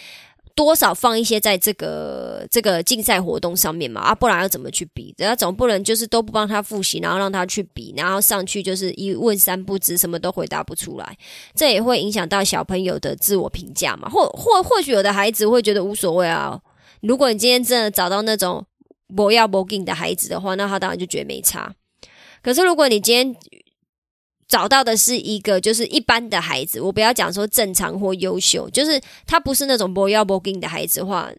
[0.57, 5.15] 多少放一些在这个这个竞赛活动上面嘛啊，不然要怎么去比？
[5.19, 11.17] 人家总不能就是都不帮他复习，然后让他去比，然后上去就是一问三不知，什么都回答不出来，
[11.55, 14.09] 这也会影响到小朋友的自我评价嘛。
[14.09, 16.59] 或或或许有的孩子会觉得无所谓啊。
[17.03, 18.65] 如果你今天真的找到那种
[19.15, 21.75] 不要不给你的孩子的话，那他当然就觉得没差。
[22.43, 23.37] 可是如果你今天，
[24.49, 31.31] 找到的是一个就是一般的孩子，我不要讲说正常或优秀，就是他不是那种不要不给你的孩子话，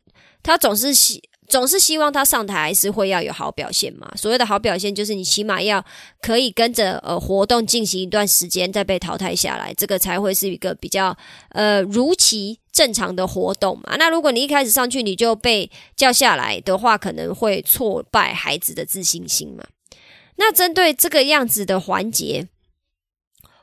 [0.44, 4.12] 他总是希总是希望他上台是会要有好表现嘛。
[4.18, 5.84] 所谓的好表现，就是你起码要
[6.22, 11.18] 可以跟着呃活动进行一段时间，再被淘汰下来，这个才会是一个比较
[11.52, 13.96] 呃如期正常的活动嘛。
[13.98, 19.64] 那如果你一开始上去你就被叫下来的话，可能会挫败孩子的自信心嘛。
[20.36, 22.50] 那针对这个样子的环节。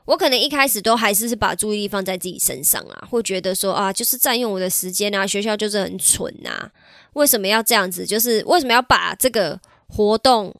[0.05, 6.69] 我可能一开始都还是是把注意力放在自己身上啊，会觉得说啊，就是占用我的时间啊，学校就是很蠢呐，
[7.13, 8.05] 为什么要这样子？
[8.05, 10.53] 就是为什么要把这个活动，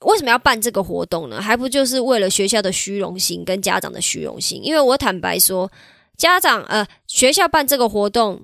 [0.00, 1.40] 为什么要办这个活动呢？
[1.40, 4.60] 还不就是为了学校的虚荣心跟家长的虚荣心？
[4.64, 5.70] 因为我坦白说，
[6.16, 8.42] 家长呃，学校办这个活动，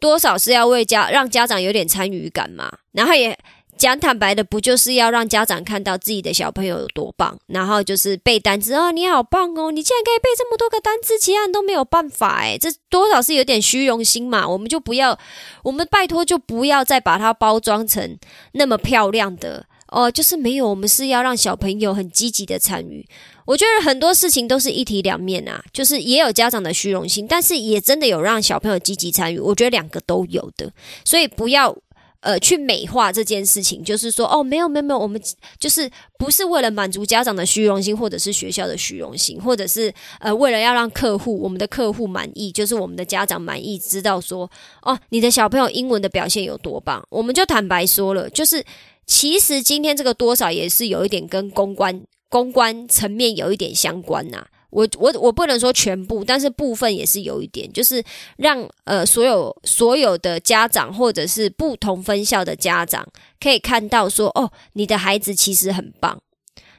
[0.00, 3.38] 多少是要为家让家长有点参与感嘛，然后也。
[3.76, 14.48] 讲坦白的，不就是要让家长看到自己的小朋友有多棒，然后就是背单词哦，你好棒哦，你竟然可以背这么多个单词，其他人都没有办法诶，这多少是有点虚荣心嘛？
[14.48, 15.18] 我们就不要，
[15.62, 18.18] 我们拜托就不要再把它包装成
[18.52, 23.06] 那么漂亮的哦，就是没有，我们是要让小朋友很积极的参与。
[23.44, 29.38] 我觉得很多事情都是一体两面啊，就是也有家长的虚荣心，但是也真的有让小朋友积极参与。
[29.38, 30.72] 我觉得两个都有的，
[31.04, 31.76] 所以不要。
[32.20, 35.20] 呃，去美化这件事情，就是说，哦，没有，没有，没有，我们
[35.58, 44.50] 就是不是为了满足家长的虚荣心，或者是学校的虚荣心，或者是呃，为了要让客户，我们的客户满意，就是我们的家长满意，知道说，
[44.82, 48.64] 哦，你的小朋友英文的表现有多棒，我们就坦白说了，就是
[49.06, 54.46] 其实今天这个多少也是有一点跟公关公关层面有一点相关呐。
[54.70, 58.02] 我我我不能说全部，但是部分也是有一点，就是
[58.36, 63.06] 让呃所有所有的家长或者是不同分校的家长
[63.40, 66.20] 可以看到说，哦，你的孩子其实很棒。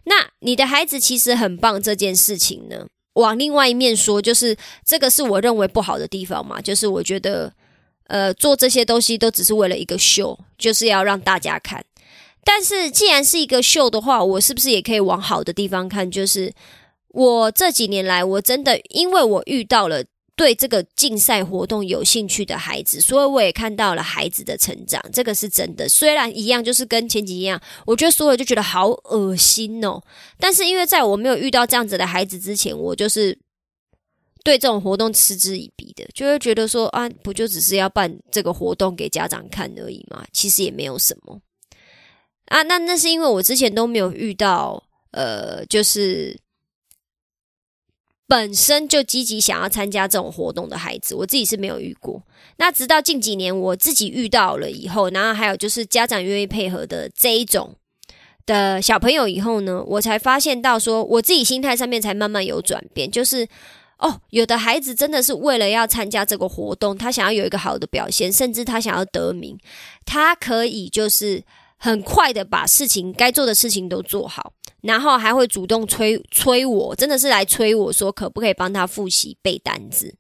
[0.04, 7.52] 那你的孩子其实很棒这件事情呢，往另外一面说，就是这个是我认为不好的地方嘛，就是我觉得
[8.08, 11.84] 呃做这些东西都只是为了一个秀，就是要让大家看。
[12.44, 16.54] 但是既然是一个秀的话，我是不是也可以往好的地方看，就是？
[17.18, 20.04] 我这几年来，我真的因为我遇到了
[20.36, 25.90] 对这个竞赛活动有兴趣的孩子，所以我也看到了孩子的成长，这个是真的。
[25.90, 30.00] 虽然一样，就是跟前几一样，我觉得所有就觉得好恶心哦。
[30.38, 33.36] 但是因为在我没有遇到这样子的孩子之前，我就是
[34.44, 41.42] 对这种活动嗤之以鼻的，就会觉得说啊，不就只是要办这个活动给家长看而已嘛，其实也没有什么
[42.46, 42.62] 啊。
[42.62, 46.40] 那那是因为我之前都没有遇到，呃，就是。
[48.28, 52.22] 本身就积极想要参加这种活动的孩子，我自己是没有遇过。
[52.58, 57.74] 那直到近几年我自己遇到了以后，然后还有就是家长愿意配合的这一种
[58.46, 63.10] 的小朋友以后呢，我才发现到说，我自己心态上面才慢慢有转变。
[63.10, 63.48] 就是
[64.00, 69.58] 哦，有的孩子真的是为了要参加这个活动，他想要有一个好的表现，甚至他想要得名，
[70.06, 71.44] 他可以就是
[71.78, 74.54] 很快的把事情该做的事情都做好。
[74.88, 80.16] 然后还会主动催催我，真的是来催我说可不可以帮他复习背单词，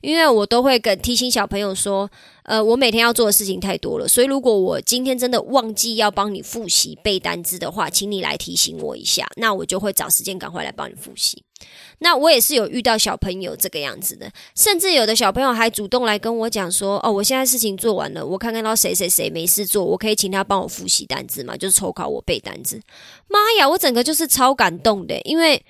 [0.00, 2.10] 因为我都会跟提醒小朋友说。
[2.48, 11.44] 呃，我每天要做的事情太多了，所以如果我今天真的忘记要帮你复习背单词的话，请你来提醒我一下，那我就会找时间赶快来帮你复习。
[11.98, 22.80] 那我也是有遇到小朋友这个样子的，甚至有的小朋友还主动来跟我讲说：“哦，我现在事情做完了，我看看到谁谁谁没事做，我可以请他帮我复习单词嘛，就是抽考我背单词。”
[23.28, 25.62] 妈呀，我整个就是超感动的，因为。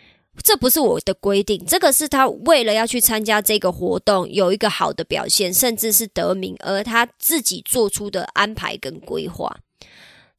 [0.45, 9.57] 这不是我的规定，这个是他为了要去参加这个活动，有一个好的表现，甚至是得名，而他自己做出的安排跟规划。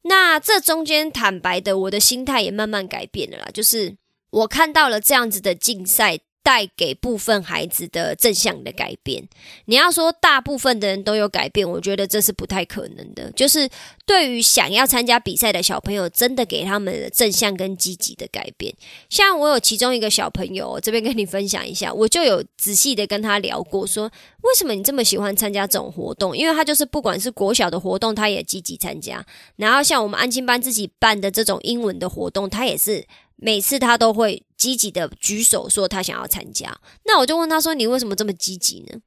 [0.04, 3.50] 那这中间坦白的，我的心态也慢慢改变了啦。
[3.52, 3.94] 就是
[4.30, 9.28] 我看到了这样子的竞赛带给部分孩子的正向的改变。
[9.66, 13.30] 你要说大部分的人都有改变，我觉得这是不太可能的。
[13.32, 13.68] 就是
[14.06, 18.74] 对于想要参加比赛的小朋友，真的给他们正向跟积极的改变。
[19.10, 24.10] 像我有其中一个小朋友，这边跟你分享一下，我就有仔细的跟他聊过，说
[24.42, 26.34] 为什么你这么喜欢参加这种活动？
[26.34, 29.24] 因为他就是不管是国小的活动，他也积极参加。
[29.56, 33.06] 然后像我们安亲班自己办的这种英文的活动，他也是。
[33.42, 39.00] 每次他都会积极的举手说他想要参加，那我就问他说：“你为什么这么积极呢？”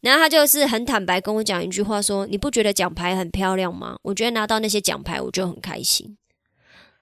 [0.00, 3.96] 然后他就是很坦白跟我讲一句话说：“你不觉得奖牌很漂亮吗？
[4.02, 6.16] 我觉得拿到那些奖牌我就很开心。”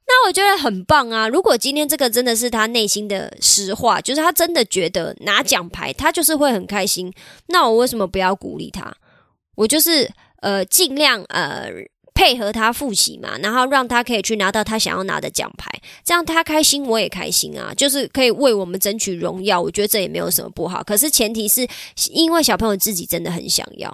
[0.09, 1.29] 那我觉得很棒啊！
[1.29, 7.13] 如果今天这个真的是他内心的实话，就是他真的觉得拿奖牌他就是会很开心，
[7.47, 8.97] 那我为什么不要鼓励他？
[9.55, 10.11] 我就是
[10.41, 11.71] 呃尽量呃。
[12.15, 15.71] 配合他复习嘛，然后让他可以去拿到他想要拿的奖牌，
[16.05, 19.61] 这样他开心，我也开心啊，就是可以为我们争取荣耀。
[19.61, 20.83] 我觉得这也没有什么不好。
[20.83, 21.67] 可是前提是
[22.11, 23.91] 因为小朋友自己真的很想要。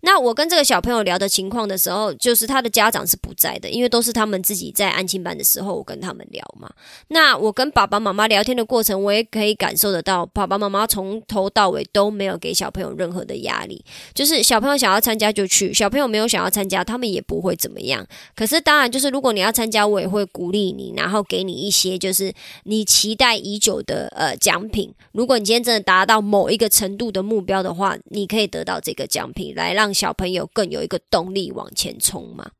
[0.00, 6.70] 那我跟这个小朋友聊的情况的时候，就是他的家长是不在的，因为都是他们自己在安亲班的时候，我跟他们聊嘛。
[7.08, 17.56] 那我跟爸爸妈妈聊天的过程，我也可以感受得到，爸爸妈妈从头到尾都没有给小朋友任何的压力，就是小朋友想要参加就去，小朋友没有想要参加，他们也不会。
[17.66, 18.06] 怎么样？
[18.36, 24.94] 可是当然，就是如果你要参加，我也会鼓励你，然后给你一些就是你期待已久的呃奖品。
[25.10, 32.52] 如果你今天真的达到某一个程度的目标的话，你可以得到这个奖品，来让小朋友更有一个动力往前冲嘛。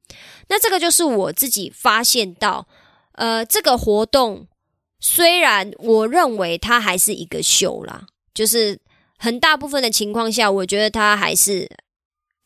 [0.49, 2.67] 那这个就是我自己发现到，
[3.13, 4.49] 呃，这个活动
[4.99, 8.81] 虽然我认为它还是一个秀啦，就是
[9.17, 11.71] 很大部分的情况下，我觉得它还是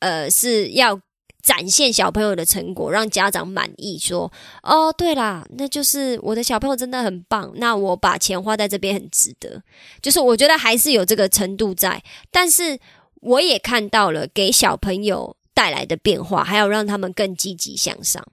[0.01, 1.01] 呃是要。
[1.43, 3.99] 展现小朋友的成果，让家长满意。
[3.99, 4.31] 说
[4.63, 7.53] ：“哦，对啦，那就是我的小朋友真的很棒。
[7.57, 9.63] 那我把钱花在这边很值得。
[10.01, 12.79] 就是我觉得还是有这个程度在，但是
[13.21, 18.27] 我也看到了给小朋友带来的变化，还有让他们更积极向上。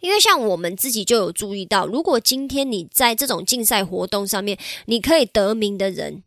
[0.00, 6.22] 因为像我们自己就有注意到，如果今天你在这种竞赛活动上面，你可以得名的人，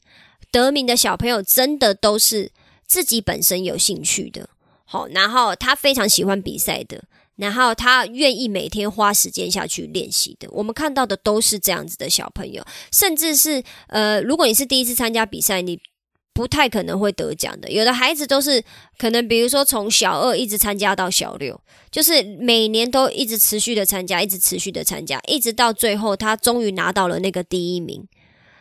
[0.52, 2.52] 得名的小朋友，真的都是
[2.86, 4.50] 自己本身有兴趣的。”
[4.92, 7.04] 好，然后他非常喜欢比赛的，
[7.36, 10.50] 然后他愿意每天花时间下去练习的。
[10.50, 15.80] 我们看到的都是这样子的小朋友，甚至是呃，如果你是第一次参加比赛，你
[16.34, 17.70] 不太可能会得奖的。
[17.72, 18.64] 有的孩子都是
[18.98, 21.62] 可能，比如说从小二一直参加到小六，
[21.92, 28.08] 就是每年都一直持续的参加，一直持续的参加，一直到最后他终于拿到了那个第一名。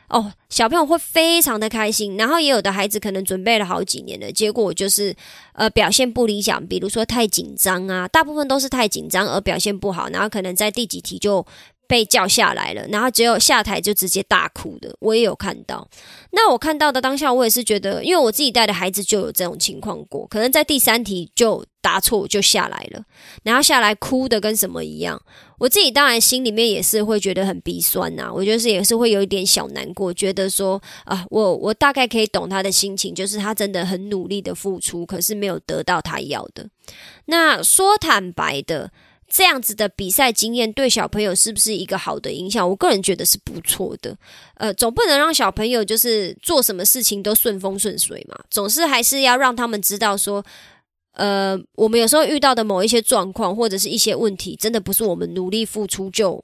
[0.09, 5.15] 哦，小朋友会非常的开心，然后也有的孩子可能准备了好几年了，结果就是
[5.53, 11.47] 呃表现不理想，比如说太紧张啊，大部分都是太紧张而表现不好，然后可能在第几题就。
[11.89, 15.89] 被叫下来了，然后只有下台就直接大哭的，我也有看到。
[16.33, 23.03] 那我看到的当下，我也是觉得，因为我自己带的孩子就有这种情况过，可能在第三题就答错就下来了，
[23.43, 25.19] 然后下来哭的跟什么一样。
[25.59, 36.69] 我自己当然心里面也是会觉得很鼻酸呐，我觉得是也是会有一点小难过，觉得说啊，我我大概可以懂他的心情，就是他真的很努力的付出，可是没有得到他要的。
[37.27, 38.91] 那说坦白的。
[39.31, 42.67] 这样子的比赛经验对小朋友是不是一个好的影响？
[42.67, 44.17] 我个人觉得是不错的。
[44.55, 50.43] 呃，总不能让小朋友就是做什么事情都顺风顺水嘛，总是还是要让他们知道说，
[51.19, 56.43] 呃，我们有时候遇到的某一些状况或者是一些问题，真的不是我们努力付出就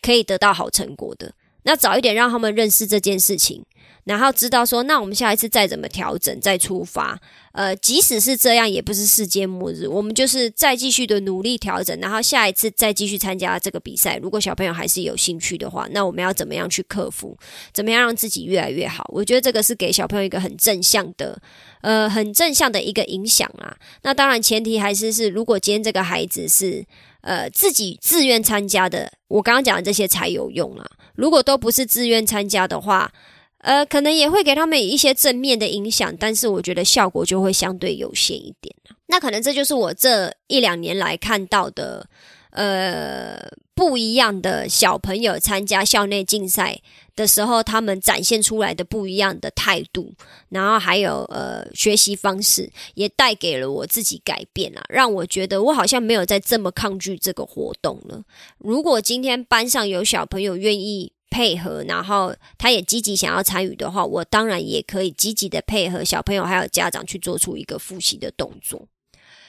[0.00, 1.34] 可以得到好成果的。
[1.64, 3.62] 那早一点让他们认识这件事情。
[4.08, 7.20] 然后知道说，那我们下一次再怎么调整，再出发。
[7.52, 9.86] 呃，即使是这样，也不是世界末日。
[9.86, 14.16] 我们就是再继续的努力调整，然后下一次再继续参加这个比赛。
[14.16, 17.36] 如果小朋友还是有兴趣的话，那我们要怎么样去克服？
[17.74, 19.04] 怎么样让自己越来越好？
[19.12, 21.38] 我觉得这个是给小朋友一个很正向的，
[21.82, 23.76] 呃，很正向的一个影响啊。
[24.04, 26.82] 那当然前提还是是，如果今天这个孩子是
[27.20, 30.86] 呃自己自愿参加的，我刚刚讲的这些才有用啊。
[31.14, 33.12] 如果都不是自愿参加的话，
[33.58, 38.74] 呃，可能也会给他们一些正面的影响，但是我觉得效果就会相对有限一点
[39.06, 42.08] 那可能这就是我这一两年来看到的，
[42.50, 43.36] 呃，
[43.74, 46.80] 不一样的小朋友参加校内竞赛
[47.16, 50.12] 的时候，他们展现出来的不一样的态度，
[50.50, 58.22] 然后还有呃学习方式，也带给了我自己改变啊，让我觉得我好像没有再这么抗拒这个活动了。
[58.58, 61.12] 如果今天班上有小朋友愿意。
[61.30, 68.86] 配合，然后他也积极想要参与的话，我当然也可以积极的配合小朋友还有家长去做出一个复习的动作。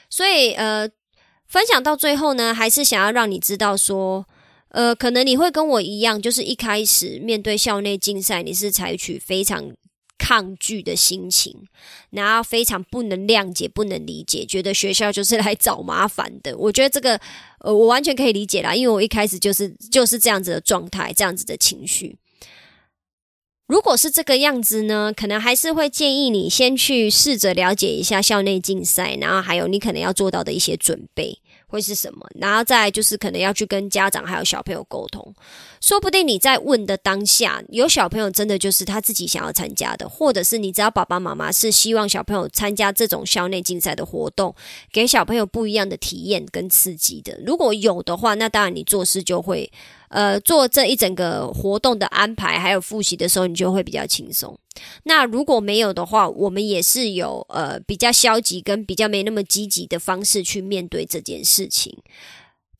[0.09, 0.89] 所以，呃，
[1.47, 4.25] 分享到最后呢，还是想要让你知道说，
[4.69, 9.71] 呃，可能你会跟我一样，就是一开始面对校内竞赛，你是采取非常
[10.19, 11.55] 抗拒的心情，
[12.11, 16.55] 然后非常不能谅解、不能理解，觉得学校就是来找麻烦的。
[16.57, 17.19] 我觉得这个，
[17.61, 22.17] 呃，我完全可以理解啦，因为我一开始就是就是这样子的状态，这样子的情绪。
[23.67, 31.39] 如果是这个样子呢，可能还是会建议你先去试着了解一下校内竞赛，然后还有你可能要做到的一些准备。
[31.69, 32.27] 会是什么？
[32.35, 35.33] 然后再就是可能要去跟家长还有小朋友沟通，
[35.79, 44.53] 说不定你在问的当下，有小朋友真的就是他自己想要参加的，或者是你知道爸爸妈妈是希望小朋友参加这种校内竞赛的活动，
[44.91, 47.39] 给小朋友不一样的体验跟刺激的。
[47.45, 49.71] 如果有的话，那当然你做事就会。
[50.09, 54.57] 呃，做这一整个活动的安排，还有复习的时候，你就会比较轻松。
[55.03, 61.95] 那如果没有的话，我们也是有呃比较消极跟比较没那么积极的方式去面对这件事情。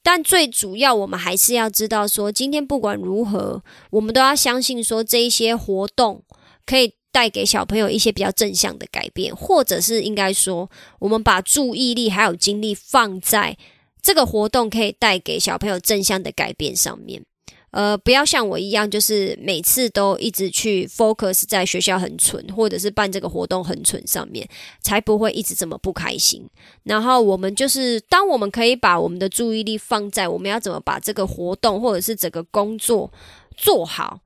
[0.01, 3.61] 但最主要，我们还是要知道说，今天不管如何，
[3.91, 6.23] 我们都要相信说，这一些活动
[6.65, 13.55] 可以带给小朋友一些比较正向的改变，或者是应该说，我们把注意力还有精力放在。
[14.01, 17.23] 这个活动可以带给小朋友正向的改变上面，
[17.71, 24.47] 呃，不要像我一样，就是每次都一直去 focus 在学校很蠢，或者是办这个活动很蠢上面，
[24.81, 26.49] 才不会一直这么不开心。
[26.83, 33.11] 然后我们就是，当我们可以把我们的注意力放在我们要怎么把这个活动或者是整个工作
[33.55, 34.21] 做好，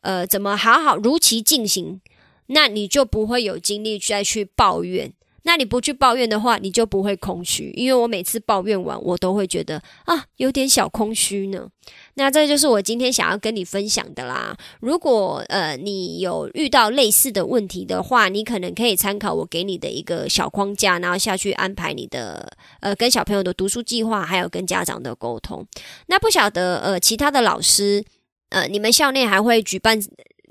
[0.00, 2.00] 呃，怎么好好如期进行，
[2.46, 5.12] 那你就不会有精力再去抱怨。
[5.42, 7.72] 那你不去抱怨的话，你就不会空虚。
[7.74, 11.68] 因为我每次抱怨完，我都会觉得啊，有点小空虚呢。
[12.14, 14.56] 那这就是我今天想要跟你分享的啦。
[14.80, 25.66] 如果呃你有遇到类似的问题的话，你可能可以参考我给你的一个小框架，然后下去安排你的呃跟小朋友的读书计划，还有跟家长的沟通。
[26.06, 28.04] 那不晓得呃其他的老师
[28.50, 30.00] 呃你们校内还会举办？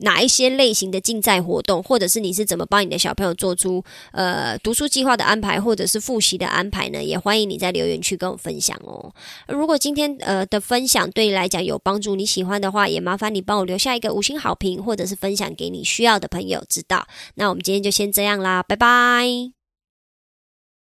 [0.01, 7.03] 哪一些类型的竞赛活动，或者是你是怎么帮你的小朋友做出呃读书计划的安排，或者是复习的安排呢？
[7.03, 9.13] 也欢迎你在留言区跟我分享哦。
[9.47, 17.07] 如果今天呃的分享对你来讲有帮助，你喜欢的话，也麻烦你帮我留下一个五星好评，或者是分享给你需要的朋友知道。
[17.35, 19.58] 那我们今天就先这样啦，拜拜。